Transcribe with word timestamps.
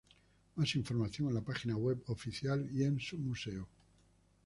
Más 0.55 0.73
información 0.73 1.27
en 1.27 1.35
la 1.35 1.41
página 1.41 1.75
web 1.75 2.01
oficial 2.07 2.67
y 2.73 2.83
en 2.85 2.99
su 2.99 3.19
museo. 3.19 3.69